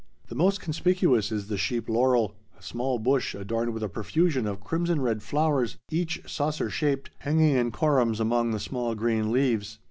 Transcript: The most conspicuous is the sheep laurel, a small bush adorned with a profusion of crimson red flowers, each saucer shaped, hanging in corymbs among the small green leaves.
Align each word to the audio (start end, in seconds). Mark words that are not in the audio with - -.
The 0.29 0.33
most 0.35 0.59
conspicuous 0.59 1.31
is 1.31 1.45
the 1.45 1.59
sheep 1.59 1.87
laurel, 1.87 2.33
a 2.57 2.63
small 2.63 2.97
bush 2.97 3.35
adorned 3.35 3.71
with 3.71 3.83
a 3.83 3.87
profusion 3.87 4.47
of 4.47 4.59
crimson 4.59 4.99
red 4.99 5.21
flowers, 5.21 5.77
each 5.91 6.23
saucer 6.25 6.71
shaped, 6.71 7.11
hanging 7.19 7.55
in 7.55 7.69
corymbs 7.71 8.19
among 8.19 8.49
the 8.49 8.59
small 8.59 8.95
green 8.95 9.31
leaves. 9.31 9.77